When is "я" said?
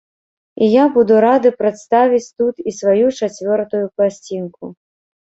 0.75-0.85